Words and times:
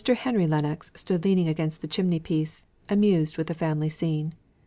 Henry 0.03 0.47
Lennox 0.47 0.89
stood 0.95 1.23
leaning 1.23 1.47
against 1.47 1.81
the 1.83 1.87
chimney 1.87 2.19
piece, 2.19 2.63
amused 2.89 3.37
with 3.37 3.45
the 3.45 3.53
family 3.53 3.89
scene. 3.89 4.33